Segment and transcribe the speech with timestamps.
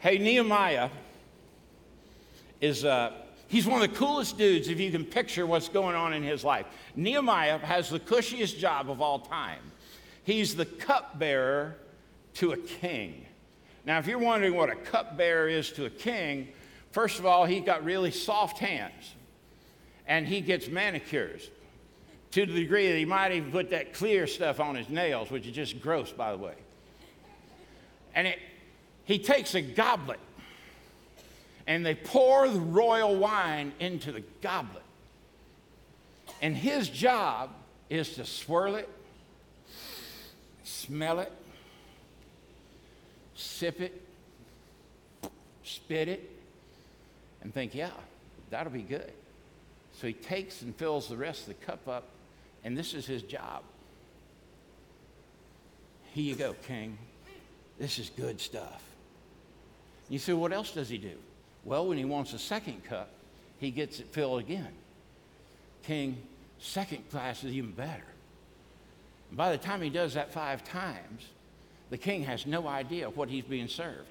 [0.00, 0.88] Hey, Nehemiah
[2.58, 3.12] is, uh,
[3.48, 6.42] he's one of the coolest dudes if you can picture what's going on in his
[6.42, 6.64] life.
[6.96, 9.60] Nehemiah has the cushiest job of all time.
[10.24, 11.76] He's the cupbearer
[12.36, 13.26] to a king.
[13.84, 16.48] Now, if you're wondering what a cupbearer is to a king,
[16.92, 19.14] first of all, he's got really soft hands
[20.06, 21.50] and he gets manicures
[22.30, 25.46] to the degree that he might even put that clear stuff on his nails, which
[25.46, 26.54] is just gross, by the way.
[28.14, 28.38] And it,
[29.10, 30.20] he takes a goblet
[31.66, 34.82] and they pour the royal wine into the goblet.
[36.40, 37.50] And his job
[37.88, 38.88] is to swirl it,
[40.62, 41.32] smell it,
[43.34, 44.00] sip it,
[45.64, 46.30] spit it,
[47.42, 47.90] and think, yeah,
[48.50, 49.12] that'll be good.
[49.94, 52.04] So he takes and fills the rest of the cup up,
[52.64, 53.62] and this is his job.
[56.14, 56.96] Here you go, King.
[57.78, 58.82] This is good stuff.
[60.10, 61.16] You say, what else does he do?
[61.64, 63.10] Well, when he wants a second cup,
[63.58, 64.72] he gets it filled again.
[65.84, 66.18] King,
[66.58, 68.04] second class is even better.
[69.28, 71.26] And by the time he does that five times,
[71.90, 74.08] the king has no idea what he's being served.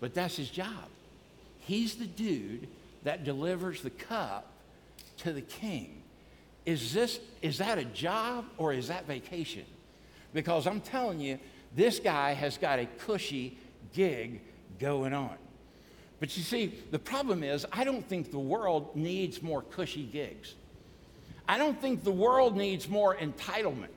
[0.00, 0.88] But that's his job.
[1.60, 2.68] He's the dude
[3.04, 4.50] that delivers the cup
[5.18, 6.02] to the king.
[6.66, 9.64] Is this is that a job or is that vacation?
[10.34, 11.38] Because I'm telling you,
[11.74, 13.56] this guy has got a cushy
[13.94, 14.40] gig
[14.78, 15.36] going on.
[16.20, 20.54] But you see, the problem is, I don't think the world needs more cushy gigs.
[21.48, 23.88] I don't think the world needs more entitlement.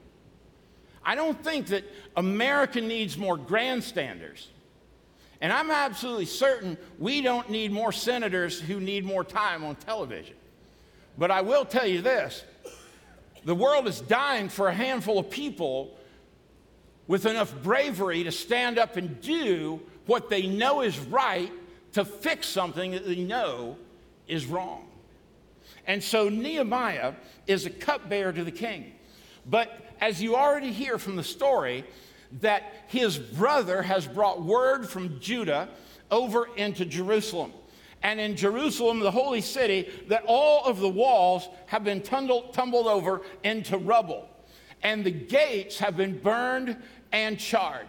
[1.04, 1.84] I don't think that
[2.16, 4.48] America needs more grandstanders.
[5.42, 10.36] And I'm absolutely certain we don't need more senators who need more time on television.
[11.18, 12.44] But I will tell you this
[13.44, 15.98] the world is dying for a handful of people
[17.08, 21.52] with enough bravery to stand up and do what they know is right
[21.94, 23.78] to fix something that they know
[24.28, 24.88] is wrong.
[25.88, 27.14] And so Nehemiah
[27.48, 28.94] is a cupbearer to the king.
[29.46, 31.86] But as you already hear from the story,
[32.40, 35.70] that his brother has brought word from Judah
[36.10, 37.52] over into Jerusalem.
[38.04, 42.88] And in Jerusalem, the holy city, that all of the walls have been tumbled, tumbled
[42.88, 44.28] over into rubble.
[44.82, 46.78] And the gates have been burned
[47.12, 47.88] and charred.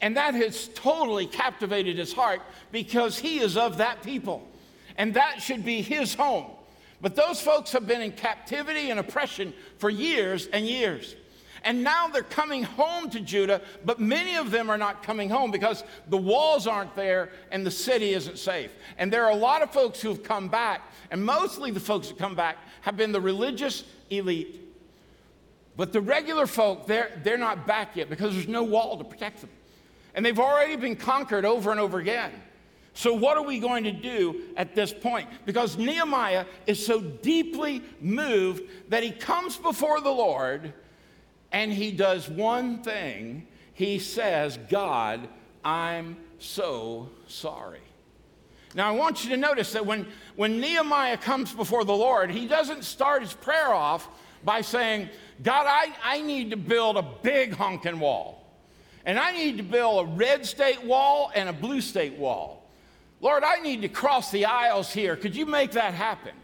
[0.00, 4.46] And that has totally captivated his heart because he is of that people.
[4.96, 6.46] And that should be his home.
[7.00, 11.14] But those folks have been in captivity and oppression for years and years.
[11.64, 15.50] And now they're coming home to Judah, but many of them are not coming home
[15.50, 18.70] because the walls aren't there and the city isn't safe.
[18.96, 22.08] And there are a lot of folks who have come back, and mostly the folks
[22.08, 24.60] that come back have been the religious elite.
[25.76, 29.40] But the regular folk, they're, they're not back yet because there's no wall to protect
[29.40, 29.50] them.
[30.18, 32.32] And they've already been conquered over and over again.
[32.92, 35.28] So, what are we going to do at this point?
[35.46, 40.74] Because Nehemiah is so deeply moved that he comes before the Lord
[41.52, 43.46] and he does one thing.
[43.74, 45.28] He says, God,
[45.64, 47.82] I'm so sorry.
[48.74, 52.48] Now, I want you to notice that when, when Nehemiah comes before the Lord, he
[52.48, 54.08] doesn't start his prayer off
[54.42, 55.10] by saying,
[55.44, 58.37] God, I, I need to build a big honking wall.
[59.08, 62.62] And I need to build a red state wall and a blue state wall.
[63.22, 65.16] Lord, I need to cross the aisles here.
[65.16, 66.34] Could you make that happen?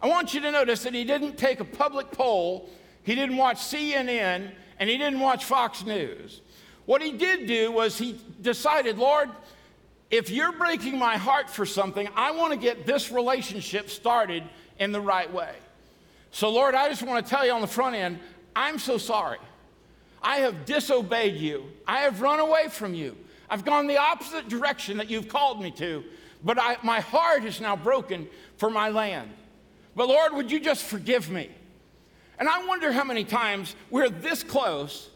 [0.00, 2.70] I want you to notice that he didn't take a public poll,
[3.02, 6.40] he didn't watch CNN, and he didn't watch Fox News.
[6.86, 9.30] What he did do was he decided, Lord,
[10.08, 14.44] if you're breaking my heart for something, I want to get this relationship started
[14.78, 15.52] in the right way.
[16.30, 18.20] So, Lord, I just want to tell you on the front end,
[18.54, 19.38] I'm so sorry.
[20.22, 21.64] I have disobeyed you.
[21.86, 23.16] I have run away from you.
[23.50, 26.04] I've gone the opposite direction that you've called me to,
[26.44, 29.30] but I, my heart is now broken for my land.
[29.96, 31.50] But Lord, would you just forgive me?
[32.38, 35.10] And I wonder how many times we're this close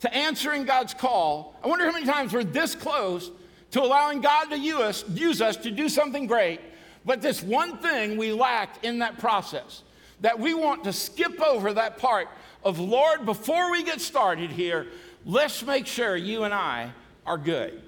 [0.00, 1.54] to answering God's call.
[1.62, 3.30] I wonder how many times we're this close
[3.72, 6.60] to allowing God to use us, use us to do something great,
[7.04, 9.82] but this one thing we lack in that process
[10.20, 12.28] that we want to skip over that part
[12.62, 14.86] of Lord, before we get started here,
[15.26, 16.92] let's make sure you and I
[17.26, 17.82] are good.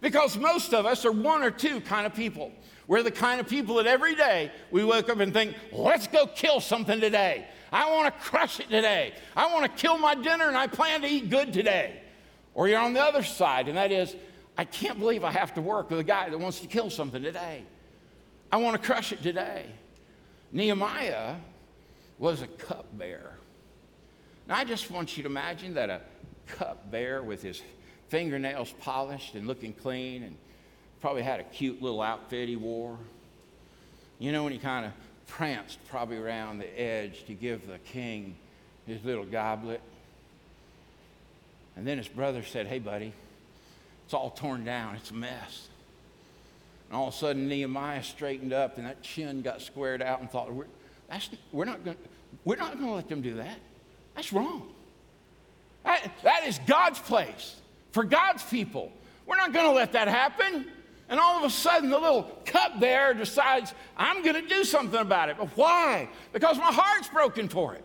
[0.00, 2.52] Because most of us are one or two kind of people.
[2.86, 6.26] We're the kind of people that every day we wake up and think, let's go
[6.26, 7.46] kill something today.
[7.72, 9.14] I want to crush it today.
[9.34, 12.00] I want to kill my dinner and I plan to eat good today.
[12.54, 14.14] Or you're on the other side, and that is,
[14.56, 17.22] I can't believe I have to work with a guy that wants to kill something
[17.22, 17.64] today.
[18.52, 19.66] I want to crush it today.
[20.54, 21.34] Nehemiah
[22.18, 23.34] was a cupbearer.
[24.46, 26.00] Now, I just want you to imagine that a
[26.46, 27.60] cupbearer with his
[28.08, 30.36] fingernails polished and looking clean and
[31.00, 32.96] probably had a cute little outfit he wore.
[34.20, 34.92] You know, when he kind of
[35.26, 38.36] pranced probably around the edge to give the king
[38.86, 39.80] his little goblet.
[41.76, 43.12] And then his brother said, Hey, buddy,
[44.04, 44.94] it's all torn down.
[44.94, 45.68] It's a mess.
[46.88, 50.30] And all of a sudden, Nehemiah straightened up and that chin got squared out and
[50.30, 50.66] thought, We're,
[51.52, 51.96] we're not going
[52.46, 53.58] to let them do that.
[54.14, 54.68] That's wrong.
[55.84, 57.56] That, that is God's place
[57.92, 58.92] for God's people.
[59.26, 60.66] We're not going to let that happen.
[61.08, 65.00] And all of a sudden, the little cup there decides, I'm going to do something
[65.00, 65.36] about it.
[65.38, 66.08] But why?
[66.32, 67.84] Because my heart's broken for it.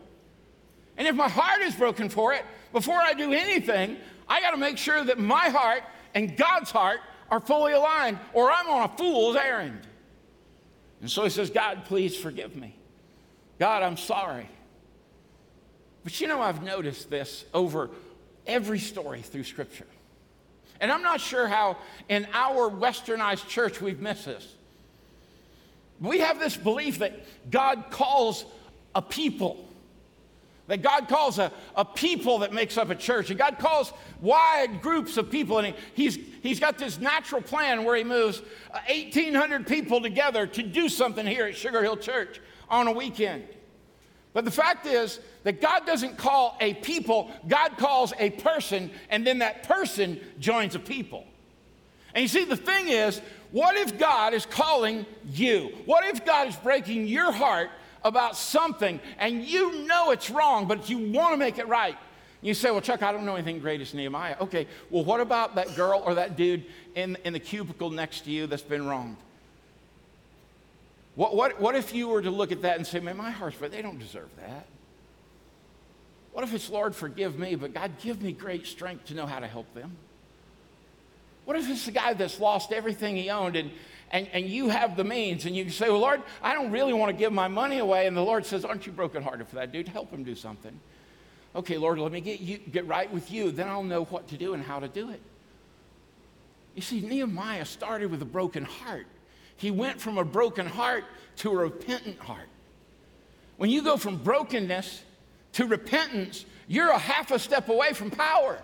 [0.98, 3.98] And if my heart is broken for it, before I do anything,
[4.28, 7.00] I got to make sure that my heart and God's heart
[7.32, 9.82] are fully aligned, or I'm on a fool's errand.
[11.02, 12.76] And so he says, God, please forgive me.
[13.60, 14.50] God, I'm sorry.
[16.04, 17.90] But you know, I've noticed this over
[18.48, 19.86] every story through Scripture.
[20.82, 21.78] And I'm not sure how
[22.08, 24.56] in our westernized church we've missed this.
[26.00, 27.20] We have this belief that
[27.52, 28.46] God calls
[28.96, 29.69] a people,
[30.70, 34.82] that God calls a, a people that makes up a church, and God calls wide
[34.84, 38.40] groups of people, and he, he's, he's got this natural plan where he moves
[38.72, 42.40] uh, 1,800 people together to do something here at Sugar Hill Church
[42.70, 43.46] on a weekend.
[44.32, 49.26] But the fact is that God doesn't call a people, God calls a person, and
[49.26, 51.26] then that person joins a people.
[52.14, 55.76] And you see, the thing is, what if God is calling you?
[55.86, 57.72] What if God is breaking your heart
[58.04, 61.98] about something and you know it's wrong, but you want to make it right?
[62.42, 64.38] You say, Well, Chuck, I don't know anything great as Nehemiah.
[64.42, 66.66] Okay, well, what about that girl or that dude
[66.96, 69.18] in, in the cubicle next to you that's been wronged?
[71.16, 73.58] What, what, what if you were to look at that and say, man, my heart's
[73.60, 74.66] but they don't deserve that?
[76.32, 79.40] What if it's, Lord, forgive me, but God, give me great strength to know how
[79.40, 79.98] to help them?
[81.44, 83.72] What if it's the guy that's lost everything he owned and,
[84.12, 87.12] and, and you have the means and you say, well, Lord, I don't really want
[87.12, 88.08] to give my money away.
[88.08, 89.88] And the Lord says, aren't you brokenhearted for that dude?
[89.88, 90.80] Help him do something.
[91.56, 93.52] Okay, Lord, let me get, you, get right with you.
[93.52, 95.22] Then I'll know what to do and how to do it.
[96.76, 99.08] You see, Nehemiah started with a broken heart.
[99.58, 101.04] He went from a broken heart
[101.38, 102.48] to a repentant heart.
[103.58, 105.04] When you go from brokenness
[105.54, 108.60] to repentance, you're a half a step away from power.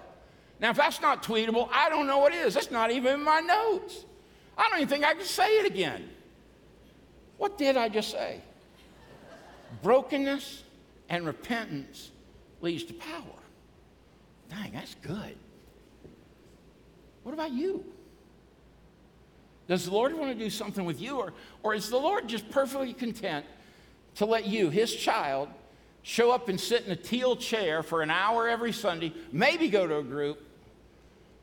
[0.59, 2.53] Now, if that's not tweetable, I don't know what is.
[2.53, 4.05] That's not even in my notes.
[4.57, 6.09] I don't even think I can say it again.
[7.37, 8.41] What did I just say?
[9.83, 10.63] Brokenness
[11.09, 12.11] and repentance
[12.61, 13.21] leads to power.
[14.49, 15.35] Dang, that's good.
[17.23, 17.83] What about you?
[19.67, 22.49] Does the Lord want to do something with you, or, or is the Lord just
[22.51, 23.45] perfectly content
[24.15, 25.49] to let you, his child,
[26.03, 29.87] show up and sit in a teal chair for an hour every Sunday, maybe go
[29.87, 30.39] to a group?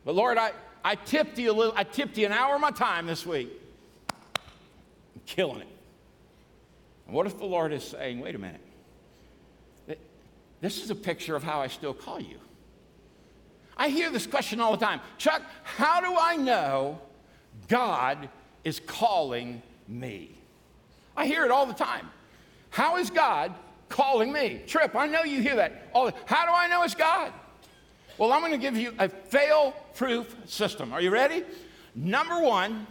[0.04, 0.52] But Lord, I,
[0.84, 3.50] I tipped you a little, I tipped you an hour of my time this week.
[4.10, 5.68] I'm killing it.
[7.06, 8.60] And what if the Lord is saying, wait a minute,
[10.60, 12.38] this is a picture of how I still call you?
[13.76, 17.00] I hear this question all the time Chuck, how do I know
[17.68, 18.28] God
[18.64, 20.30] is calling me.
[21.16, 22.08] I hear it all the time.
[22.70, 23.54] How is God
[23.88, 24.62] calling me?
[24.66, 25.90] Tripp, I know you hear that.
[25.92, 27.32] All the, how do I know it's God?
[28.22, 30.92] Well, I'm going to give you a fail proof system.
[30.92, 31.42] Are you ready?
[31.96, 32.86] Number one,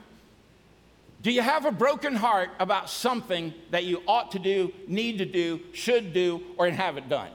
[1.22, 5.26] do you have a broken heart about something that you ought to do, need to
[5.26, 7.30] do, should do, or haven't done?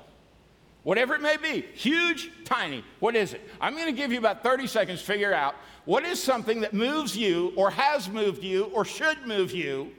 [0.82, 3.40] Whatever it may be, huge, tiny, what is it?
[3.62, 5.54] I'm going to give you about 30 seconds to figure out
[5.86, 9.90] what is something that moves you or has moved you or should move you?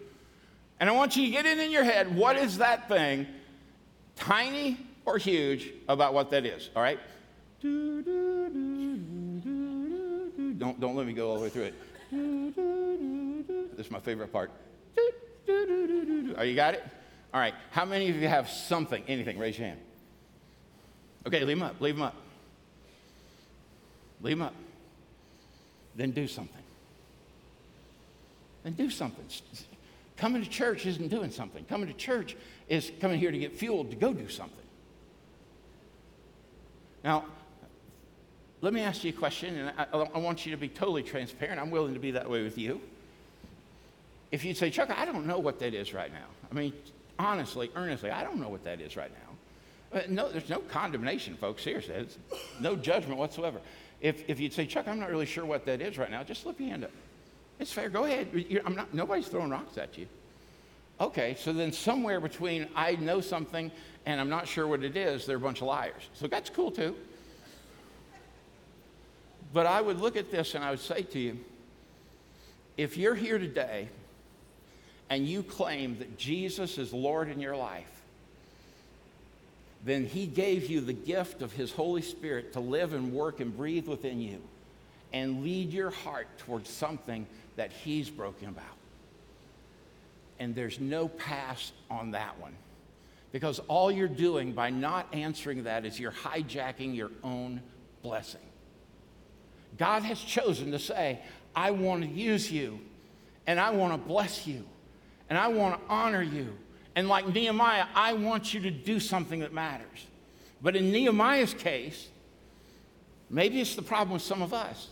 [0.80, 3.26] And I want you to get it in your head what is that thing,
[4.16, 7.00] tiny or huge, about what that is, all right?
[10.60, 11.74] Don't, don't let me go all the way through it.
[13.76, 14.52] This is my favorite part.
[16.38, 16.84] Are you got it?
[17.34, 17.54] All right.
[17.72, 19.38] How many of you have something, anything?
[19.38, 19.80] Raise your hand.
[21.26, 21.82] Okay, leave them up.
[21.82, 22.16] Leave them up.
[24.22, 24.54] Leave them up
[25.98, 26.64] then do something.
[28.64, 29.26] Then do something.
[30.16, 31.66] Coming to church isn't doing something.
[31.66, 32.38] Coming to church
[32.70, 34.56] is coming here to get fueled to go do something.
[37.04, 37.26] Now,
[38.62, 41.60] let me ask you a question, and I, I, want you to be totally transparent.
[41.60, 42.82] I'm willing to be that way with you.
[44.32, 46.26] If you'd say, Chuck, I don't know what that is right now.
[46.52, 46.74] I mean,
[47.20, 50.00] honestly, earnestly, I don't know what that is right now.
[50.00, 51.64] Uh, no, there's no condemnation, folks.
[51.64, 52.08] Seriously,
[52.60, 53.60] no judgment whatsoever.
[54.02, 56.42] If, if you'd say, Chuck, I'm not really sure what that is right now, just
[56.42, 56.92] slip your hand up.
[57.60, 57.90] It's fair.
[57.90, 58.28] Go ahead.
[58.66, 60.08] I'm not, nobody's throwing rocks at you.
[61.00, 63.72] Okay, so then somewhere between I know something
[64.08, 66.10] and I'm not sure what it is, they're a bunch of liars.
[66.14, 66.96] So that's cool too.
[69.54, 71.40] But I would look at this and I would say to you,
[72.76, 73.90] If you're here today
[75.10, 78.02] and you claim that Jesus is Lord in your life,
[79.86, 83.56] then He gave you the gift of His Holy Spirit to live and work and
[83.56, 84.42] breathe within you
[85.14, 87.26] and lead your heart towards something
[87.56, 88.66] that He's broken about.
[90.40, 92.54] And there's no pass on that one.
[93.32, 97.62] Because all you're doing by not answering that is you're hijacking your own
[98.02, 98.42] blessing.
[99.78, 101.20] God has chosen to say,
[101.56, 102.80] I want to use you,
[103.46, 104.64] and I want to bless you,
[105.30, 106.56] and I want to honor you.
[106.96, 110.08] And like Nehemiah, I want you to do something that matters.
[110.62, 112.08] But in Nehemiah's case,
[113.30, 114.88] maybe it's the problem with some of us.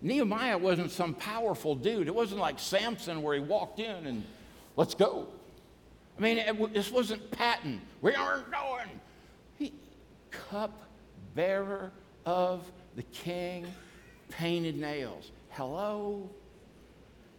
[0.00, 2.06] Nehemiah wasn't some powerful dude.
[2.06, 4.24] It wasn't like Samson where he walked in and
[4.76, 5.26] let's go.
[6.16, 7.80] I mean, it, this wasn't Patton.
[8.00, 8.88] We aren't going.
[9.56, 9.72] He,
[10.30, 10.72] cup
[11.34, 11.92] bearer
[12.26, 13.66] of the king,
[14.28, 15.30] painted nails.
[15.50, 16.28] Hello?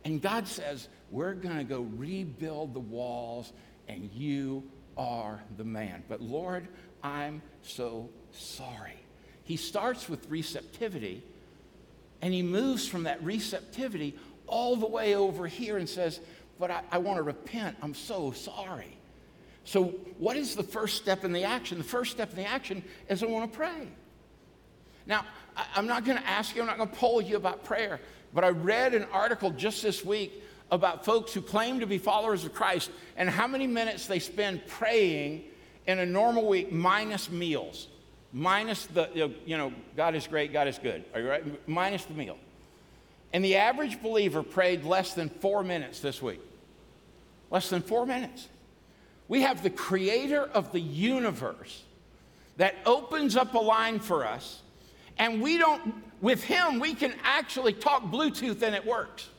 [0.05, 3.51] And God says, we're going to go rebuild the walls,
[3.87, 4.63] and you
[4.97, 6.03] are the man.
[6.07, 6.67] But Lord,
[7.03, 8.99] I'm so sorry.
[9.43, 11.23] He starts with receptivity,
[12.21, 14.15] and he moves from that receptivity
[14.47, 16.19] all the way over here and says,
[16.59, 17.77] but I, I want to repent.
[17.81, 18.97] I'm so sorry.
[19.63, 19.85] So,
[20.17, 21.77] what is the first step in the action?
[21.77, 23.87] The first step in the action is I want to pray.
[25.05, 25.25] Now,
[25.75, 27.99] I'm not going to ask you, I'm not going to poll you about prayer,
[28.33, 32.45] but I read an article just this week about folks who claim to be followers
[32.45, 35.43] of Christ and how many minutes they spend praying
[35.87, 37.87] in a normal week minus meals,
[38.31, 41.03] minus the, you know, God is great, God is good.
[41.13, 41.67] Are you right?
[41.67, 42.37] Minus the meal.
[43.33, 46.41] And the average believer prayed less than four minutes this week.
[47.51, 48.47] Less than four minutes.
[49.27, 51.83] We have the creator of the universe
[52.57, 54.61] that opens up a line for us,
[55.19, 59.29] and we don't, with him, we can actually talk Bluetooth and it works.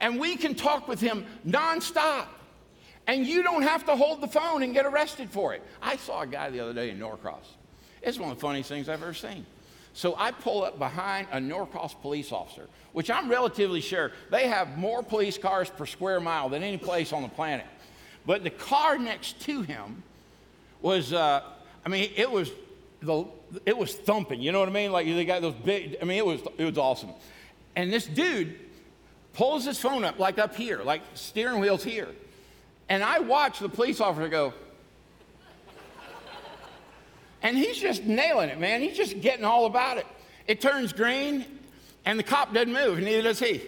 [0.00, 2.26] And we can talk with him nonstop.
[3.06, 5.62] And you don't have to hold the phone and get arrested for it.
[5.82, 7.44] I saw a guy the other day in Norcross.
[8.02, 9.44] It's one of the funniest things I've ever seen.
[9.92, 14.76] So I pull up behind a Norcross police officer, which I'm relatively sure they have
[14.78, 17.66] more police cars per square mile than any place on the planet.
[18.26, 20.02] But the car next to him
[20.80, 21.42] was, uh,
[21.84, 22.50] I mean, it was
[23.04, 23.26] the,
[23.66, 24.40] it was thumping.
[24.40, 24.92] You know what I mean?
[24.92, 25.96] Like they got those big.
[26.00, 27.10] I mean, it was it was awesome.
[27.76, 28.58] And this dude
[29.32, 32.08] pulls his phone up like up here, like steering wheel's here,
[32.88, 34.54] and I watch the police officer go.
[37.42, 38.80] And he's just nailing it, man.
[38.80, 40.06] He's just getting all about it.
[40.46, 41.44] It turns green,
[42.06, 43.60] and the cop doesn't move, neither does he.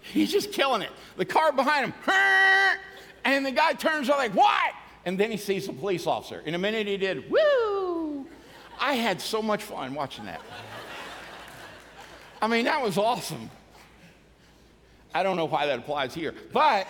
[0.00, 0.90] He's just killing it.
[1.18, 1.94] The car behind him,
[3.24, 4.72] and the guy turns like, what?
[5.04, 6.40] And then he sees the police officer.
[6.40, 7.87] In a minute, he did, woo!
[8.80, 10.40] I had so much fun watching that.
[12.40, 13.50] I mean, that was awesome.
[15.14, 16.86] I don't know why that applies here, but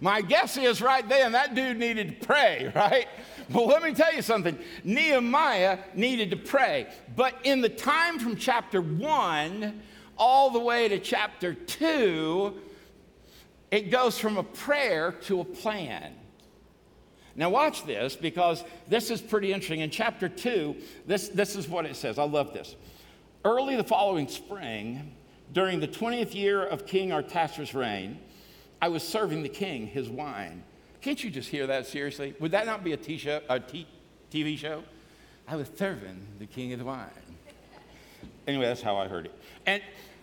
[0.00, 3.08] my guess is right then that dude needed to pray, right?
[3.50, 4.58] Well, let me tell you something.
[4.84, 6.86] Nehemiah needed to pray.
[7.14, 9.82] But in the time from chapter one
[10.16, 12.60] all the way to chapter two,
[13.70, 16.14] it goes from a prayer to a plan.
[17.34, 19.80] Now, watch this because this is pretty interesting.
[19.80, 22.18] In chapter 2, this, this is what it says.
[22.18, 22.76] I love this.
[23.44, 25.14] Early the following spring,
[25.52, 28.18] during the 20th year of King Artaxerxes' reign,
[28.80, 30.62] I was serving the king his wine
[31.02, 32.34] can't you just hear that seriously?
[32.38, 33.88] Would that not be a, t-show, a t-
[34.30, 34.84] TV show?
[35.48, 37.10] I was serving the king of the wine.
[38.46, 39.34] Anyway, that's how I heard it.
[39.66, 39.82] And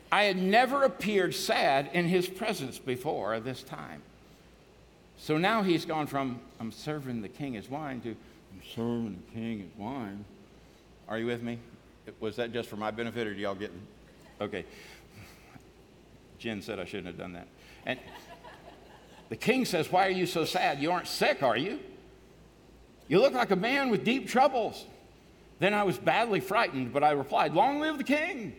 [0.09, 4.01] I had never appeared sad in his presence before this time.
[5.19, 9.33] So now he's gone from, I'm serving the king his wine to, I'm serving the
[9.33, 10.23] king his wine.
[11.09, 11.59] Are you with me?
[12.21, 13.71] Was that just for my benefit or do y'all get
[14.41, 14.65] Okay.
[16.39, 17.47] Jen said I shouldn't have done that.
[17.85, 17.99] And
[19.27, 20.79] the king says, Why are you so sad?
[20.79, 21.79] You aren't sick, are you?
[23.09, 24.85] You look like a man with deep troubles.
[25.59, 28.55] Then I was badly frightened, but I replied, Long live the king!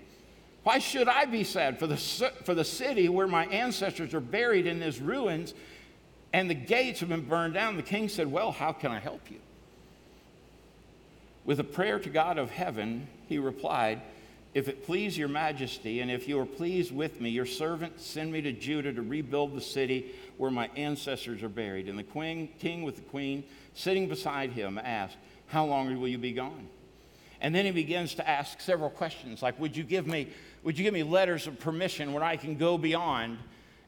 [0.62, 4.66] Why should I be sad for the, for the city where my ancestors are buried
[4.66, 5.54] in these ruins
[6.32, 7.76] and the gates have been burned down?
[7.76, 9.38] The king said, Well, how can I help you?
[11.44, 14.02] With a prayer to God of heaven, he replied,
[14.52, 18.32] if it please your majesty, and if you are pleased with me, your servant send
[18.32, 21.88] me to Judah to rebuild the city where my ancestors are buried.
[21.88, 23.44] And the queen, king with the queen
[23.74, 26.68] sitting beside him asked, How long will you be gone?
[27.40, 30.28] And then he begins to ask several questions like, Would you give me,
[30.64, 33.38] would you give me letters of permission where I can go beyond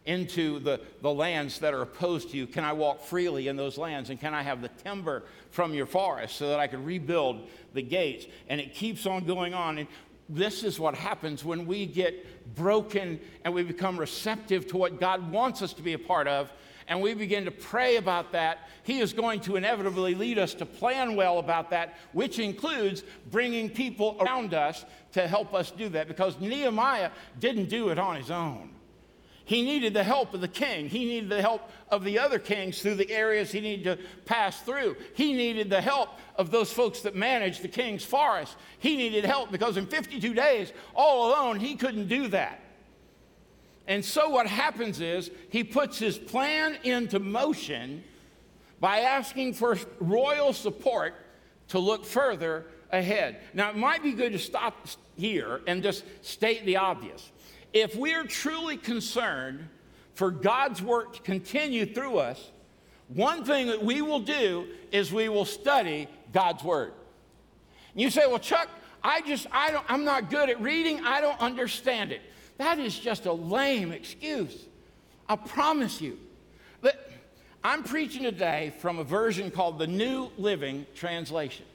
[0.04, 2.47] into the, the lands that are opposed to you?
[2.47, 4.11] Can I walk freely in those lands?
[4.11, 7.82] And can I have the timber from your forest so that I can rebuild the
[7.82, 8.26] gates?
[8.49, 9.78] And it keeps on going on.
[9.78, 9.88] And
[10.28, 15.30] this is what happens when we get broken and we become receptive to what God
[15.30, 16.50] wants us to be a part of
[16.88, 20.66] and we begin to pray about that, He is going to inevitably lead us to
[20.66, 26.09] plan well about that, which includes bringing people around us to help us do that
[26.09, 28.71] because Nehemiah didn't do it on his own.
[29.44, 30.88] He needed the help of the king.
[30.88, 34.61] He needed the help of the other kings through the areas he needed to pass
[34.61, 34.96] through.
[35.14, 38.56] He needed the help of those folks that managed the king's forest.
[38.78, 42.61] He needed help because in 52 days, all alone, he couldn't do that.
[43.88, 48.04] And so what happens is he puts his plan into motion
[48.78, 51.14] by asking for royal support
[51.68, 53.40] to look further ahead.
[53.54, 57.31] Now, it might be good to stop here and just state the obvious.
[57.72, 59.68] If we're truly concerned
[60.14, 62.50] for God's work to continue through us,
[63.08, 66.92] one thing that we will do is we will study God's word.
[67.94, 68.68] You say, well, Chuck,
[69.02, 71.04] I just, I don't, I'm not good at reading.
[71.04, 72.20] I don't understand it.
[72.58, 74.66] That is just a lame excuse.
[75.28, 76.18] I promise you.
[76.80, 77.10] But
[77.64, 81.66] I'm preaching today from a version called the New Living Translation.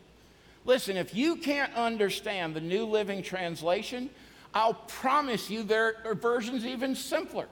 [0.65, 4.09] Listen, if you can't understand the New Living Translation,
[4.53, 7.47] I'll promise you there are versions even simpler.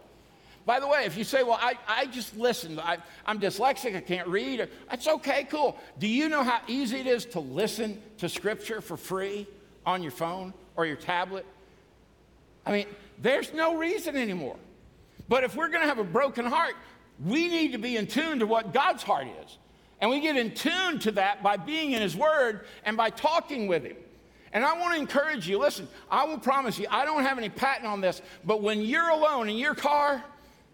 [0.66, 2.98] By the way, if you say, well, I, I just listen, I,
[3.28, 5.78] am dyslexic, I can't read, that's okay, cool.
[6.00, 9.46] Do you know how easy it is to listen to Scripture for free
[9.86, 11.46] on your phone or your tablet?
[12.66, 12.88] I mean,
[13.22, 14.58] there's no reason anymore.
[15.30, 16.74] But if we're going to have a broken heart,
[17.24, 19.58] we need to be in tune to what God's heart is.
[20.02, 23.68] And we get in tune to that by being in His Word and by talking
[23.68, 23.96] with Him.
[24.56, 27.50] And I want to encourage you listen, I will promise you, I don't have any
[27.50, 30.24] patent on this, but when you're alone in your car,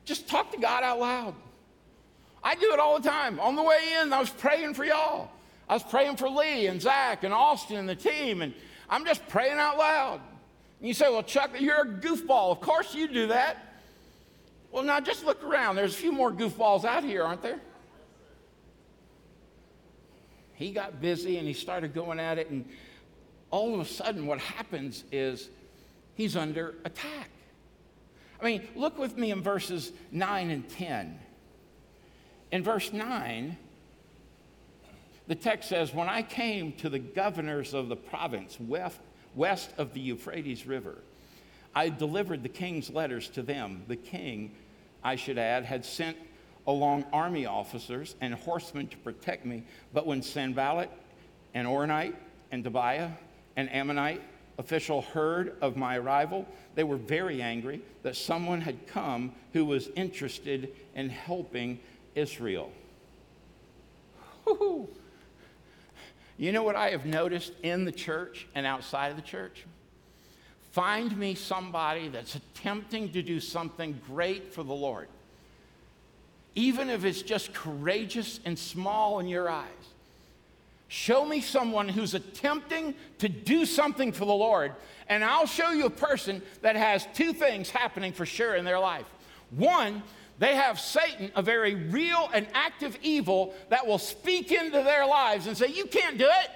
[0.06, 1.34] just talk to God out loud.
[2.44, 3.40] I do it all the time.
[3.40, 5.32] On the way in, I was praying for y'all.
[5.68, 8.54] I was praying for Lee and Zach and Austin and the team, and
[8.88, 10.22] I'm just praying out loud.
[10.80, 12.52] And you say, Well, Chuck, you're a goofball.
[12.52, 13.80] Of course you do that.
[14.72, 15.76] Well, now just look around.
[15.76, 17.60] There's a few more goofballs out here, aren't there?
[20.54, 22.64] He got busy and he started going at it, and
[23.52, 25.50] all of a sudden, what happens is
[26.16, 27.30] he's under attack.
[28.42, 31.20] I mean, look with me in verses 9 and 10.
[32.52, 33.58] In verse 9,
[35.28, 39.00] the text says, When I came to the governors of the province west,
[39.36, 40.98] west of the Euphrates River.
[41.74, 43.84] I delivered the king's letters to them.
[43.88, 44.56] The king,
[45.04, 46.18] I should add, had sent
[46.68, 49.64] along army officers and horsemen to protect me.
[49.94, 50.92] But when Sanballat
[51.54, 52.16] and Horonite
[52.52, 53.12] and Tobiah
[53.56, 54.22] and Ammonite
[54.58, 59.90] official heard of my arrival, they were very angry that someone had come who was
[59.96, 61.80] interested in helping
[62.16, 62.72] Israel.
[64.46, 64.88] Woo-hoo.
[66.38, 69.66] You know what I have noticed in the church and outside of the church?
[70.72, 75.08] Find me somebody that's attempting to do something great for the Lord,
[76.56, 79.68] even if it's just courageous and small in your eyes.
[80.94, 84.76] Show me someone who's attempting to do something for the Lord,
[85.08, 88.78] and I'll show you a person that has two things happening for sure in their
[88.78, 89.06] life.
[89.52, 90.04] One,
[90.38, 95.48] they have Satan, a very real and active evil that will speak into their lives
[95.48, 96.50] and say, You can't do it.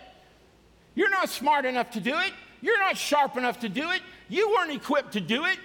[0.95, 2.33] You're not smart enough to do it.
[2.61, 4.01] You're not sharp enough to do it.
[4.27, 5.57] You weren't equipped to do it.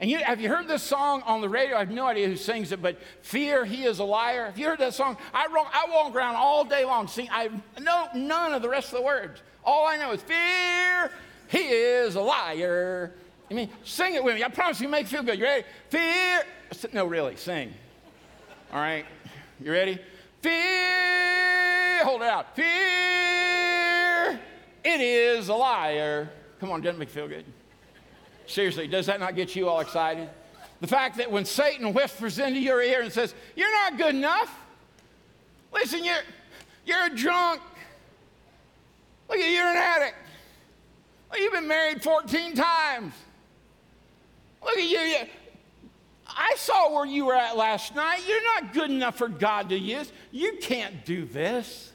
[0.00, 1.76] And you, have you heard this song on the radio?
[1.76, 4.46] I have no idea who sings it, but Fear, He is a Liar.
[4.46, 5.16] Have you heard that song?
[5.32, 7.28] I, I walk around all day long sing.
[7.30, 7.50] I
[7.80, 9.40] know none of the rest of the words.
[9.64, 11.12] All I know is Fear,
[11.46, 13.12] He is a liar.
[13.50, 14.42] I mean, sing it with me.
[14.42, 15.38] I promise you, make you feel good.
[15.38, 15.64] You ready?
[15.90, 16.42] Fear.
[16.92, 17.72] No, really, sing.
[18.72, 19.04] All right,
[19.60, 20.00] you ready?
[20.40, 22.04] Fear.
[22.04, 22.56] Hold it out.
[22.56, 24.40] Fear.
[24.84, 26.30] It is a liar.
[26.58, 27.44] Come on, doesn't make you feel good.
[28.52, 30.28] Seriously, does that not get you all excited?
[30.82, 34.54] The fact that when Satan whispers into your ear and says, You're not good enough.
[35.72, 36.20] Listen, you're,
[36.84, 37.62] you're a drunk.
[39.30, 40.16] Look at you, you're an addict.
[41.30, 43.14] Well, you've been married 14 times.
[44.62, 45.28] Look at you.
[46.26, 48.20] I saw where you were at last night.
[48.28, 50.12] You're not good enough for God to use.
[50.30, 51.90] You can't do this.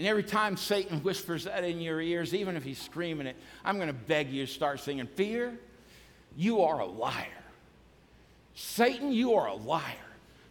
[0.00, 3.36] And every time Satan whispers that in your ears, even if he's screaming it,
[3.66, 5.58] I'm going to beg you to start singing, Fear,
[6.34, 7.26] you are a liar.
[8.54, 9.82] Satan, you are a liar.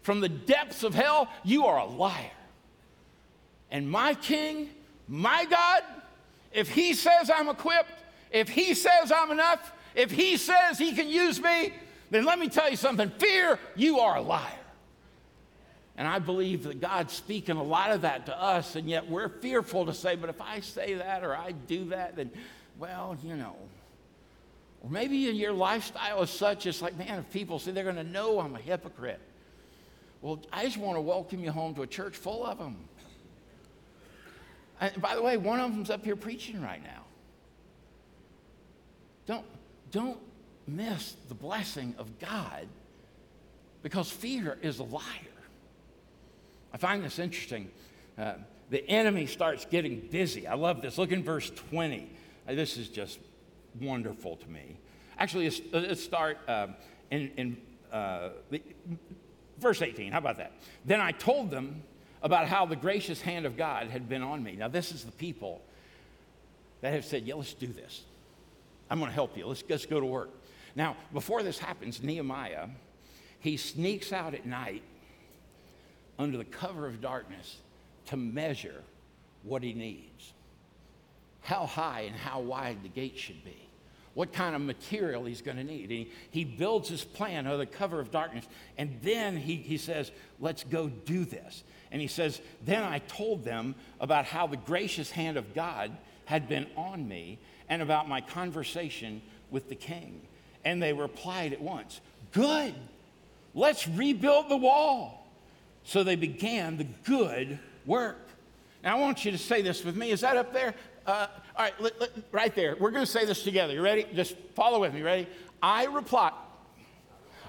[0.04, 2.30] From the depths of hell, you are a liar.
[3.72, 4.70] And my king,
[5.08, 5.82] my God,
[6.52, 11.10] if he says I'm equipped, if he says I'm enough, if he says he can
[11.10, 11.74] use me,
[12.12, 14.59] then let me tell you something fear, you are a liar.
[16.00, 19.28] And I believe that God's speaking a lot of that to us, and yet we're
[19.28, 22.32] fearful to say, but if I say that or I do that, then,
[22.80, 23.58] well, you know.
[24.82, 28.06] Or maybe your lifestyle is such, it's like, man, if people see, they're going to
[28.06, 29.20] know I'm a hypocrite.
[30.22, 32.78] Well, I just want to welcome you home to a church full of them.
[34.80, 37.04] And by the way, one of them's up here preaching right now.
[39.26, 39.46] Don't,
[39.92, 40.20] don't
[40.66, 42.68] miss the blessing of God
[43.84, 45.04] because fear is a liar.
[46.74, 47.70] I find this interesting.
[48.18, 48.34] Uh,
[48.70, 50.48] the enemy starts getting busy.
[50.48, 50.98] I love this.
[50.98, 52.10] Look in verse 20.
[52.48, 53.20] Uh, this is just
[53.80, 54.78] wonderful to me.
[55.18, 56.68] Actually, let's, let's start uh,
[57.12, 57.58] in, in
[57.92, 58.30] uh,
[59.60, 60.12] verse 18.
[60.12, 60.54] How about that?
[60.86, 61.82] Then I told them
[62.22, 64.56] about how the gracious hand of God had been on me.
[64.56, 65.62] Now, this is the people
[66.82, 68.04] that have said, Yeah, let's do this.
[68.90, 69.46] I'm going to help you.
[69.46, 70.30] Let's, let's go to work.
[70.76, 72.68] Now, before this happens, Nehemiah,
[73.40, 74.84] he sneaks out at night
[76.20, 77.58] under the cover of darkness
[78.08, 78.84] to measure
[79.44, 80.34] what he needs,
[81.42, 83.58] how high and how wide the gate should be,
[84.14, 85.84] what kind of material he's going to need.
[85.84, 88.46] And he, he builds his plan under the cover of darkness,
[88.78, 91.64] and then he, he says, Let's go do this.
[91.92, 95.92] And he says, Then I told them about how the gracious hand of God
[96.26, 100.22] had been on me and about my conversation with the king.
[100.66, 102.02] And they replied at once,
[102.34, 102.76] Good,
[103.56, 105.19] let's rebuild the wall.
[105.90, 108.28] So they began the good work.
[108.84, 110.12] Now, I want you to say this with me.
[110.12, 110.76] Is that up there?
[111.04, 111.26] Uh,
[111.56, 112.76] all right, let, let, right there.
[112.80, 113.74] We're going to say this together.
[113.74, 114.06] You ready?
[114.14, 115.02] Just follow with me.
[115.02, 115.26] Ready?
[115.64, 116.34] I replied.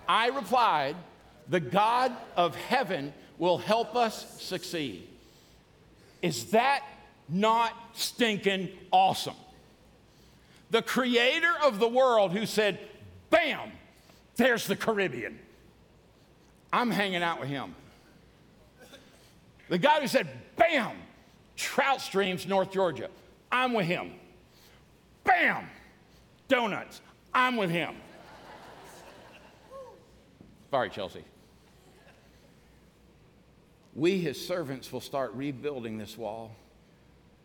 [0.08, 0.96] I replied,
[1.50, 5.06] the God of heaven will help us succeed.
[6.22, 6.82] Is that
[7.28, 9.36] not stinking awesome?
[10.70, 12.78] The creator of the world who said,
[13.28, 13.70] bam,
[14.36, 15.38] there's the Caribbean.
[16.72, 17.74] I'm hanging out with him.
[19.70, 20.96] The guy who said, bam,
[21.56, 23.08] trout streams, North Georgia.
[23.52, 24.12] I'm with him.
[25.22, 25.64] Bam,
[26.48, 27.00] donuts.
[27.32, 27.94] I'm with him.
[30.72, 31.24] Sorry, Chelsea.
[33.94, 36.50] We, his servants, will start rebuilding this wall,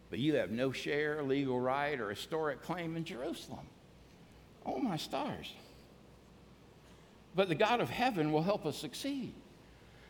[0.10, 3.68] but you have no share, legal right, or historic claim in Jerusalem.
[4.66, 5.54] Oh, my stars.
[7.36, 9.34] But the God of heaven will help us succeed.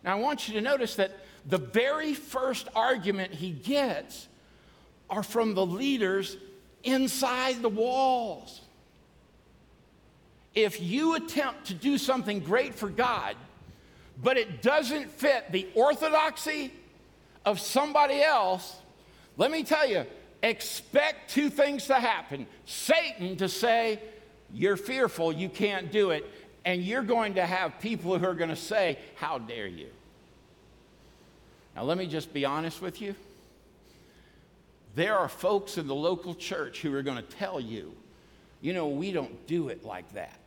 [0.04, 1.12] Now, I want you to notice that
[1.46, 4.28] the very first argument he gets
[5.10, 6.38] are from the leaders
[6.84, 8.62] inside the walls.
[10.54, 13.36] If you attempt to do something great for God,
[14.24, 16.72] but it doesn't fit the orthodoxy
[17.44, 18.78] of somebody else,
[19.38, 20.06] let me tell you,
[20.42, 24.00] expect two things to happen Satan to say,
[24.54, 26.26] You're fearful, you can't do it,
[26.64, 29.90] and you're going to have people who are going to say, How dare you?
[31.76, 33.16] Now, let me just be honest with you.
[34.96, 37.94] There are folks in the local church who are going to tell you,
[38.62, 40.40] you know, we don't do it like that.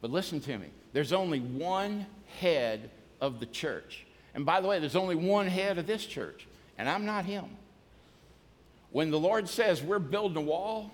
[0.00, 2.06] But listen to me there's only one
[2.40, 2.90] head
[3.20, 4.06] of the church.
[4.34, 6.46] And by the way, there's only one head of this church,
[6.78, 7.44] and I'm not him.
[8.92, 10.90] When the Lord says we're building a wall,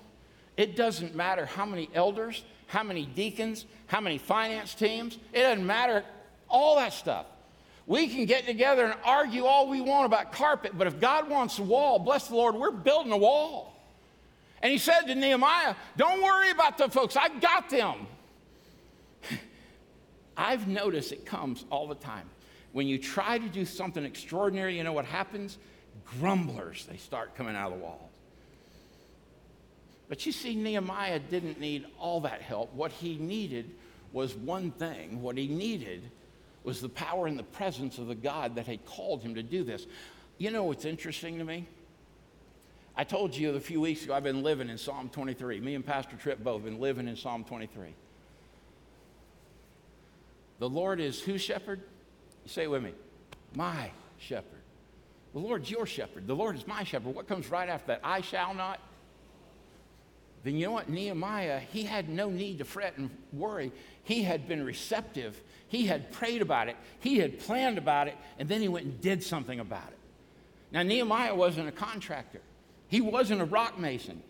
[0.56, 5.66] it doesn't matter how many elders, how many deacons, how many finance teams, it doesn't
[5.66, 6.04] matter
[6.48, 7.26] all that stuff.
[7.86, 11.58] We can get together and argue all we want about carpet, but if God wants
[11.58, 13.76] a wall, bless the Lord, we're building a wall.
[14.62, 18.06] And he said to Nehemiah, Don't worry about the folks, I've got them.
[20.36, 22.28] I've noticed it comes all the time.
[22.72, 25.58] When you try to do something extraordinary, you know what happens?
[26.20, 28.10] Grumblers, they start coming out of the walls.
[30.08, 32.72] But you see, Nehemiah didn't need all that help.
[32.74, 33.70] What he needed
[34.12, 35.22] was one thing.
[35.22, 36.02] What he needed
[36.64, 39.64] was the power and the presence of the God that had called him to do
[39.64, 39.86] this.
[40.38, 41.66] You know what's interesting to me?
[42.96, 45.60] I told you a few weeks ago I've been living in Psalm 23.
[45.60, 47.94] Me and Pastor Tripp both been living in Psalm 23.
[50.58, 51.80] The Lord is whose shepherd?
[52.46, 52.92] Say it with me.
[53.54, 54.60] My shepherd.
[55.32, 56.26] The Lord's your shepherd.
[56.26, 57.14] The Lord is my shepherd.
[57.14, 58.00] What comes right after that?
[58.04, 58.78] I shall not
[60.44, 60.88] then you know what?
[60.88, 63.70] Nehemiah, he had no need to fret and worry.
[64.02, 65.40] He had been receptive.
[65.68, 66.76] He had prayed about it.
[66.98, 68.16] He had planned about it.
[68.38, 69.98] And then he went and did something about it.
[70.72, 72.40] Now, Nehemiah wasn't a contractor,
[72.88, 74.22] he wasn't a rock mason.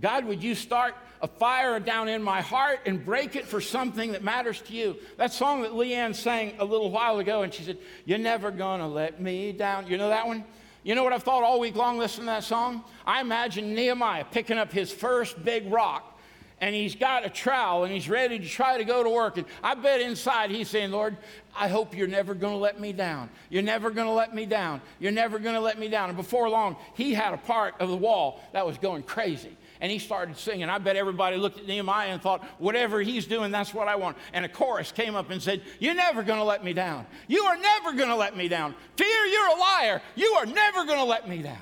[0.00, 4.12] God, would you start a fire down in my heart and break it for something
[4.12, 4.96] that matters to you?
[5.16, 8.86] That song that Leanne sang a little while ago, and she said, You're never gonna
[8.86, 9.88] let me down.
[9.88, 10.44] You know that one?
[10.88, 12.82] You know what I've thought all week long listening to that song?
[13.06, 16.18] I imagine Nehemiah picking up his first big rock
[16.62, 19.36] and he's got a trowel and he's ready to try to go to work.
[19.36, 21.18] And I bet inside he's saying, Lord,
[21.54, 23.28] I hope you're never going to let me down.
[23.50, 24.80] You're never going to let me down.
[24.98, 26.08] You're never going to let me down.
[26.08, 29.58] And before long, he had a part of the wall that was going crazy.
[29.80, 30.68] And he started singing.
[30.68, 34.16] I bet everybody looked at Nehemiah and thought, whatever he's doing, that's what I want.
[34.32, 37.06] And a chorus came up and said, You're never going to let me down.
[37.28, 38.74] You are never going to let me down.
[38.96, 40.02] Fear, you're a liar.
[40.16, 41.56] You are never going to let me down.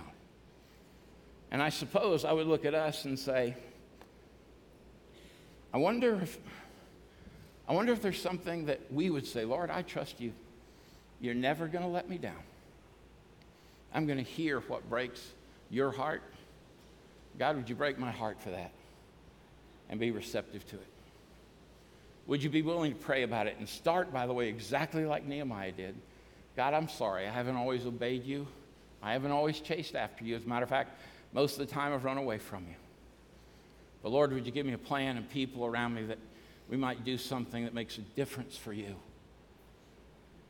[1.51, 3.57] And I suppose I would look at us and say,
[5.73, 6.39] I wonder if
[7.69, 10.33] I wonder if there's something that we would say, Lord, I trust you.
[11.21, 12.39] You're never going to let me down.
[13.93, 15.33] I'm going to hear what breaks
[15.71, 16.23] your heart.
[17.39, 18.73] God, would you break my heart for that
[19.89, 20.87] and be receptive to it?
[22.27, 25.25] Would you be willing to pray about it and start, by the way, exactly like
[25.25, 25.95] Nehemiah did?
[26.57, 27.27] God, I'm sorry.
[27.27, 28.47] I haven't always obeyed you.
[29.03, 30.35] I haven't always chased after you.
[30.35, 30.99] As a matter of fact,
[31.33, 32.75] most of the time I've run away from you.
[34.03, 36.19] But Lord, would you give me a plan and people around me that
[36.69, 38.97] we might do something that makes a difference for you?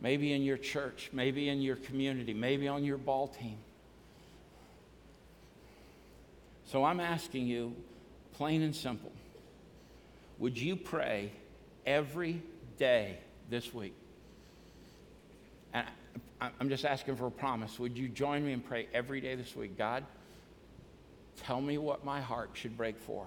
[0.01, 3.59] Maybe in your church, maybe in your community, maybe on your ball team.
[6.67, 7.75] So I'm asking you,
[8.35, 9.13] plain and simple,
[10.39, 11.31] would you pray
[11.87, 12.43] every
[12.79, 13.95] day this week?
[15.73, 15.87] And
[16.41, 17.79] I'm just asking for a promise.
[17.79, 19.79] Would you join me and pray every day this week?
[19.79, 20.05] God,
[21.45, 23.27] tell me what my heart should break for.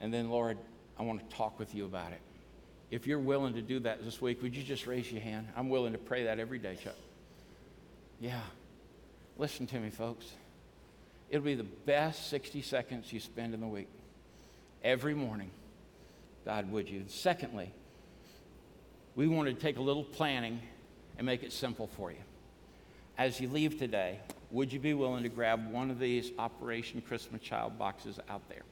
[0.00, 0.58] And then, Lord,
[0.98, 2.20] I want to talk with you about it.
[2.90, 5.48] If you're willing to do that this week, would you just raise your hand?
[5.56, 6.96] I'm willing to pray that every day, Chuck.
[8.20, 8.40] Yeah.
[9.38, 10.26] Listen to me, folks.
[11.32, 13.88] It'll be the best 60 seconds you spend in the week.
[14.84, 15.50] Every morning.
[16.44, 17.04] God, would you?
[17.08, 17.72] Secondly,
[19.16, 20.60] we want to take a little planning
[21.16, 22.18] and make it simple for you.
[23.16, 27.40] As you leave today, would you be willing to grab one of these Operation Christmas
[27.40, 28.64] Child boxes out there?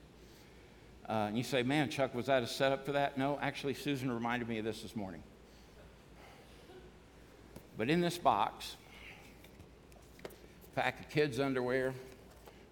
[1.08, 3.16] Uh, and you say, man, Chuck, was that a setup for that?
[3.16, 5.22] No, actually, Susan reminded me of this this morning.
[7.78, 8.76] But in this box,
[10.74, 11.94] pack of kids' underwear,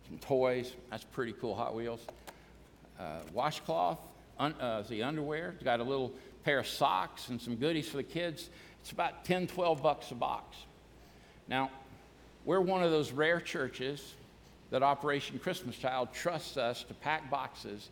[0.09, 0.73] some toys.
[0.90, 2.01] That's pretty cool, Hot Wheels.
[2.99, 3.99] Uh, washcloth,
[4.38, 5.55] un, uh, the underwear.
[5.62, 6.12] Got a little
[6.44, 8.49] pair of socks and some goodies for the kids.
[8.81, 10.57] It's about 10, 12 bucks a box.
[11.47, 11.71] Now,
[12.44, 14.14] we're one of those rare churches
[14.71, 17.88] that Operation Christmas Child trusts us to pack boxes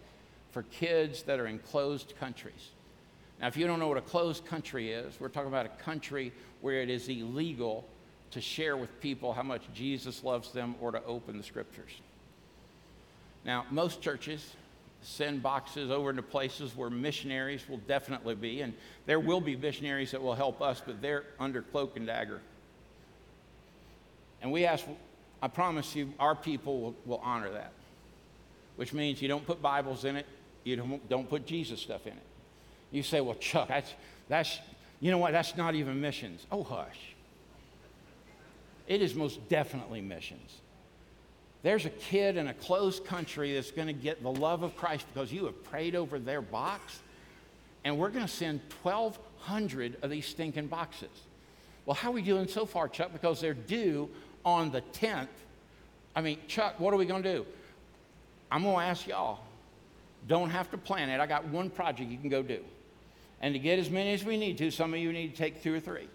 [0.52, 2.70] for kids that are in closed countries.
[3.40, 6.32] Now, if you don't know what a closed country is, we're talking about a country
[6.62, 7.86] where it is illegal
[8.32, 11.90] to share with people how much Jesus loves them or to open the scriptures.
[13.44, 14.54] Now, most churches
[15.02, 18.74] send boxes over into places where missionaries will definitely be, and
[19.06, 22.40] there will be missionaries that will help us, but they're under cloak and dagger.
[24.42, 24.84] And we ask,
[25.40, 27.72] I promise you, our people will, will honor that,
[28.74, 30.26] which means you don't put Bibles in it,
[30.64, 32.26] you don't, don't put Jesus stuff in it.
[32.90, 33.92] You say, well, Chuck, that's,
[34.28, 34.58] that's,
[35.00, 36.44] you know what, that's not even missions.
[36.50, 37.14] Oh, hush.
[38.86, 40.60] It is most definitely missions.
[41.62, 45.06] There's a kid in a closed country that's going to get the love of Christ
[45.12, 47.00] because you have prayed over their box,
[47.84, 51.10] and we're going to send 1,200 of these stinking boxes.
[51.84, 53.12] Well, how are we doing so far, Chuck?
[53.12, 54.08] Because they're due
[54.44, 55.28] on the 10th.
[56.14, 57.46] I mean, Chuck, what are we going to do?
[58.50, 59.40] I'm going to ask y'all
[60.26, 61.20] don't have to plan it.
[61.20, 62.60] I got one project you can go do.
[63.40, 65.62] And to get as many as we need to, some of you need to take
[65.62, 66.08] two or three.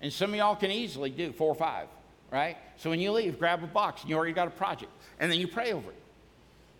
[0.00, 1.86] And some of y'all can easily do four or five,
[2.32, 2.56] right?
[2.78, 4.90] So when you leave, grab a box and you already got a project.
[5.20, 5.96] And then you pray over it.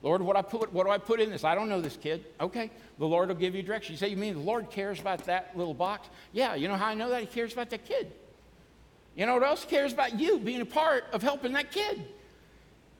[0.02, 1.44] Lord, what, I put, what do I put in this?
[1.44, 2.24] I don't know this kid.
[2.40, 3.92] Okay, the Lord will give you direction.
[3.92, 6.08] You say, You mean the Lord cares about that little box?
[6.32, 7.20] Yeah, you know how I know that?
[7.20, 8.10] He cares about that kid.
[9.14, 12.02] You know what else cares about you being a part of helping that kid?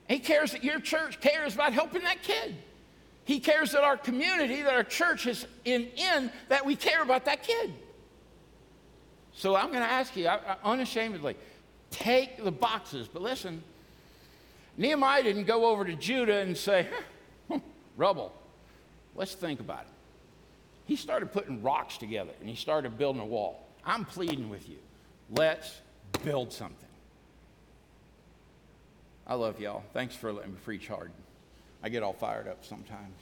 [0.08, 2.54] He cares that your church cares about helping that kid.
[3.24, 7.24] He cares that our community, that our church is in, in that we care about
[7.24, 7.72] that kid.
[9.32, 11.36] So I'm going to ask you, I, I, unashamedly,
[11.92, 13.06] take the boxes.
[13.06, 13.62] But listen,
[14.76, 16.88] Nehemiah didn't go over to Judah and say,
[17.48, 17.58] hmm,
[17.96, 18.32] rubble.
[19.14, 19.86] Let's think about it.
[20.86, 23.66] He started putting rocks together and he started building a wall.
[23.84, 24.78] I'm pleading with you.
[25.30, 25.80] Let's
[26.24, 26.88] build something.
[29.26, 29.84] I love y'all.
[29.92, 31.10] Thanks for letting me preach hard.
[31.82, 33.14] I get all fired up sometimes.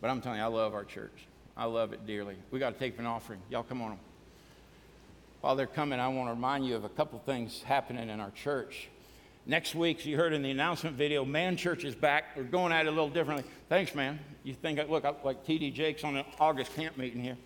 [0.00, 1.26] But I'm telling you, I love our church.
[1.56, 2.36] I love it dearly.
[2.50, 3.40] We got to take an offering.
[3.50, 3.98] Y'all come on.
[5.42, 8.30] While they're coming, I want to remind you of a couple things happening in our
[8.30, 8.88] church.
[9.44, 12.36] Next week, you heard in the announcement video, Man Church is back.
[12.36, 13.44] We're going at it a little differently.
[13.68, 14.20] Thanks, man.
[14.44, 17.36] You think I look like TD Jakes on an August camp meeting here?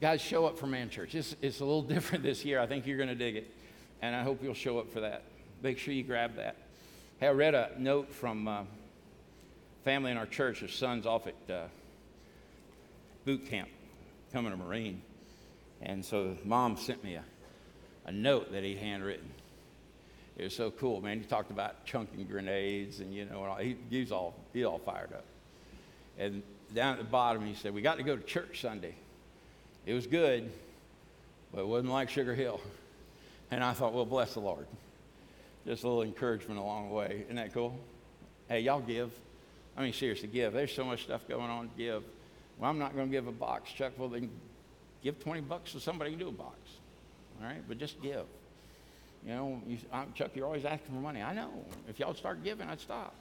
[0.00, 1.14] Guys, show up for Man Church.
[1.14, 2.58] It's, it's a little different this year.
[2.58, 3.52] I think you're going to dig it
[4.00, 5.24] and I hope you'll show up for that.
[5.62, 6.56] Make sure you grab that.
[7.20, 8.62] Hey, I read a note from uh,
[9.86, 10.58] family in our church.
[10.58, 11.66] His son's off at uh,
[13.24, 13.68] boot camp,
[14.26, 15.00] becoming a Marine.
[15.80, 17.22] And so mom sent me a,
[18.04, 19.30] a note that he'd handwritten.
[20.36, 21.20] It was so cool, man.
[21.20, 25.12] He talked about chunking grenades and, you know, he, he was all, he all fired
[25.12, 25.24] up.
[26.18, 26.42] And
[26.74, 28.96] down at the bottom, he said, We got to go to church Sunday.
[29.86, 30.50] It was good,
[31.54, 32.60] but it wasn't like Sugar Hill.
[33.52, 34.66] And I thought, Well, bless the Lord.
[35.64, 37.22] Just a little encouragement along the way.
[37.26, 37.78] Isn't that cool?
[38.48, 39.12] Hey, y'all give.
[39.76, 40.52] I mean, seriously, give.
[40.52, 41.70] There's so much stuff going on.
[41.76, 42.02] Give.
[42.58, 43.92] Well, I'm not going to give a box, Chuck.
[43.98, 44.30] Well, then
[45.02, 46.56] give 20 bucks to somebody who can do a box.
[47.40, 47.62] All right?
[47.68, 48.24] But just give.
[49.26, 49.78] You know, you,
[50.14, 51.20] Chuck, you're always asking for money.
[51.20, 51.50] I know.
[51.88, 53.14] If y'all start giving, I'd stop.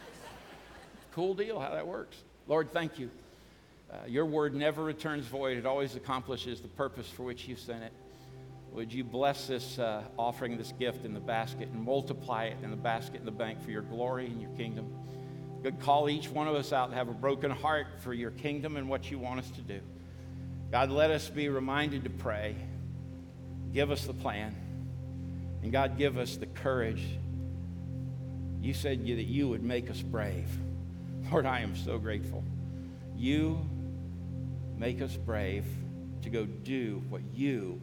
[1.12, 2.16] cool deal how that works.
[2.48, 3.10] Lord, thank you.
[3.92, 7.82] Uh, your word never returns void, it always accomplishes the purpose for which you sent
[7.82, 7.92] it.
[8.72, 12.70] Would you bless this uh, offering, this gift in the basket, and multiply it in
[12.70, 14.86] the basket in the bank for your glory and your kingdom?
[15.62, 18.76] God, call each one of us out to have a broken heart for your kingdom
[18.76, 19.80] and what you want us to do.
[20.70, 22.56] God, let us be reminded to pray.
[23.72, 24.54] Give us the plan.
[25.62, 27.04] And God, give us the courage.
[28.60, 30.48] You said that you would make us brave.
[31.30, 32.44] Lord, I am so grateful.
[33.16, 33.68] You
[34.78, 35.66] make us brave
[36.22, 37.80] to go do what you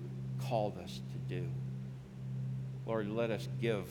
[0.48, 1.48] called us to do.
[2.86, 3.86] Lord, let us give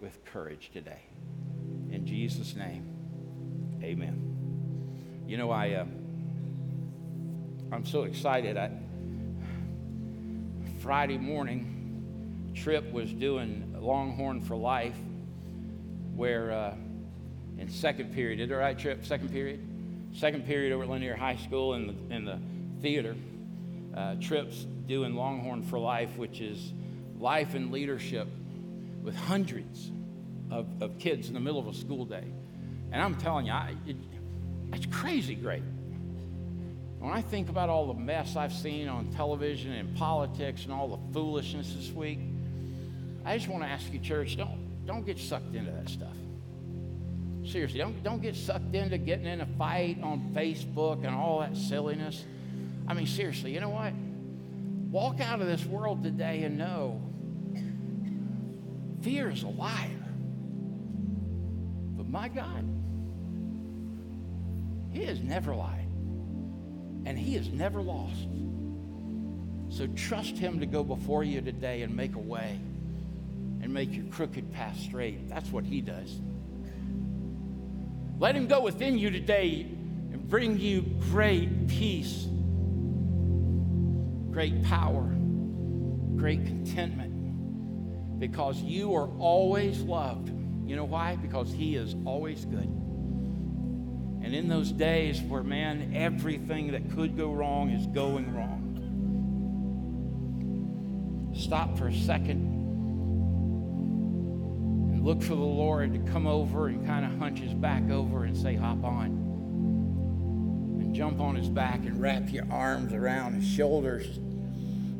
[0.00, 1.00] with courage today.
[1.92, 2.86] In Jesus' name,
[3.82, 5.24] amen.
[5.26, 5.84] You know, I, uh,
[7.70, 8.56] I'm so excited.
[8.56, 8.70] I,
[10.80, 14.96] Friday morning, Tripp was doing Longhorn for Life,
[16.14, 16.74] where uh,
[17.58, 19.04] in second period, did it right, Tripp?
[19.04, 19.60] Second period?
[20.14, 22.38] Second period over at Lanier High School in the, in the
[22.80, 23.14] theater.
[23.94, 26.72] Uh, Tripp's doing Longhorn for Life, which is
[27.18, 28.28] life and leadership
[29.02, 29.90] with hundreds
[30.52, 32.24] of, of kids in the middle of a school day.
[32.92, 33.96] And I'm telling you, I, it,
[34.72, 35.62] it's crazy great.
[36.98, 40.88] When I think about all the mess I've seen on television and politics and all
[40.88, 42.20] the foolishness this week,
[43.24, 46.14] I just want to ask you, church, don't, don't get sucked into that stuff.
[47.44, 51.56] Seriously, don't, don't get sucked into getting in a fight on Facebook and all that
[51.56, 52.24] silliness.
[52.86, 53.92] I mean, seriously, you know what?
[54.90, 57.00] Walk out of this world today and know
[59.02, 60.01] fear is a liar.
[62.12, 62.68] My God,
[64.90, 65.88] He has never lied,
[67.06, 68.28] and He has never lost.
[69.70, 72.60] So trust Him to go before you today and make a way
[73.62, 75.30] and make your crooked path straight.
[75.30, 76.20] That's what He does.
[78.18, 82.28] Let Him go within you today and bring you great peace
[84.32, 85.02] great power,
[86.16, 90.41] great contentment, because you are always loved.
[90.72, 91.16] You know why?
[91.16, 92.64] Because He is always good.
[94.24, 98.70] And in those days where, man, everything that could go wrong is going wrong,
[101.36, 102.40] stop for a second
[104.94, 108.24] and look for the Lord to come over and kind of hunch his back over
[108.24, 109.08] and say, Hop on
[110.80, 114.18] And jump on his back and wrap your arms around his shoulders,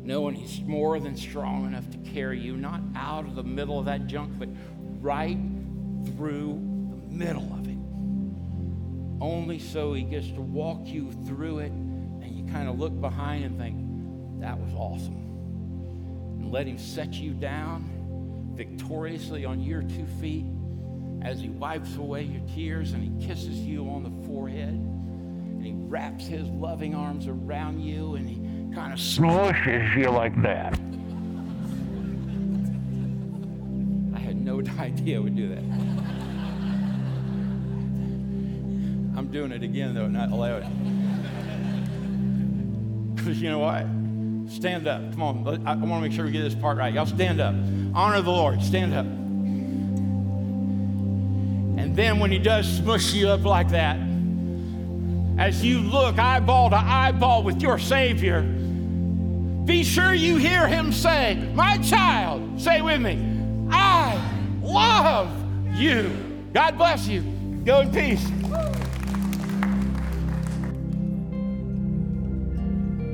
[0.03, 3.85] knowing he's more than strong enough to carry you, not out of the middle of
[3.85, 4.49] that junk, but
[5.01, 5.39] right
[6.05, 7.77] through the middle of it.
[9.21, 13.45] Only so he gets to walk you through it, and you kind of look behind
[13.45, 15.15] and think, that was awesome.
[16.39, 17.89] And let him set you down
[18.55, 20.45] victoriously on your two feet
[21.23, 25.71] as he wipes away your tears and he kisses you on the forehead and he
[25.73, 28.35] wraps his loving arms around you and he
[28.75, 30.73] kind of smushes you like that.
[34.13, 35.92] I had no idea would do that.
[39.23, 40.65] I'm doing it again, though, not allowed.
[43.15, 43.85] Because you know what?
[44.51, 44.99] Stand up.
[45.13, 45.47] Come on.
[45.65, 46.93] I want to make sure we get this part right.
[46.93, 47.55] Y'all stand up.
[47.95, 48.61] Honor the Lord.
[48.61, 49.05] Stand up.
[51.79, 53.95] And then when he does smush you up like that,
[55.39, 61.49] as you look eyeball to eyeball with your Savior, be sure you hear him say,
[61.55, 63.25] My child, say with me,
[63.71, 64.21] I
[64.61, 65.29] love
[65.77, 66.11] you.
[66.51, 67.21] God bless you.
[67.63, 68.42] Go in peace.